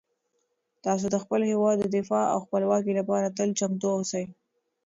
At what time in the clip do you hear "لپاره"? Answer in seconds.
2.99-3.33